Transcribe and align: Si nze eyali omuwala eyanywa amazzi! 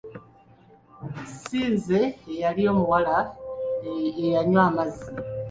Si 1.37 1.59
nze 1.73 1.99
eyali 2.31 2.63
omuwala 2.71 3.15
eyanywa 4.21 4.61
amazzi! 4.69 5.09